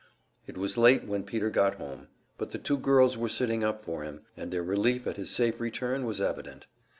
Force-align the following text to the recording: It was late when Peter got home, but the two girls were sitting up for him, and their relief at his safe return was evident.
It 0.47 0.57
was 0.57 0.79
late 0.79 1.05
when 1.05 1.21
Peter 1.23 1.51
got 1.51 1.75
home, 1.75 2.07
but 2.39 2.49
the 2.53 2.57
two 2.57 2.79
girls 2.79 3.19
were 3.19 3.29
sitting 3.29 3.63
up 3.63 3.83
for 3.83 4.01
him, 4.01 4.21
and 4.35 4.49
their 4.49 4.63
relief 4.63 5.05
at 5.05 5.17
his 5.17 5.29
safe 5.29 5.59
return 5.61 6.05
was 6.07 6.19
evident. 6.19 6.65